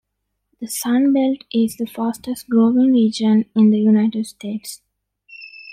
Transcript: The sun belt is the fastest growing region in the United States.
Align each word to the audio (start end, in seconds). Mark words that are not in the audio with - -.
The 0.59 0.65
sun 0.67 1.13
belt 1.13 1.43
is 1.53 1.77
the 1.77 1.85
fastest 1.85 2.49
growing 2.49 2.91
region 2.91 3.45
in 3.55 3.69
the 3.69 3.77
United 3.77 4.25
States. 4.25 4.81